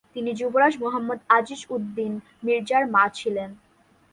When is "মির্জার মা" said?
2.43-3.03